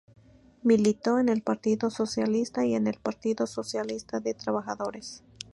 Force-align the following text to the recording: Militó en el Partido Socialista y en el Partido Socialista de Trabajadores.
Militó 0.63 1.19
en 1.19 1.29
el 1.29 1.43
Partido 1.43 1.91
Socialista 1.91 2.65
y 2.65 2.73
en 2.73 2.87
el 2.87 2.97
Partido 2.97 3.45
Socialista 3.45 4.19
de 4.19 4.33
Trabajadores. 4.33 5.21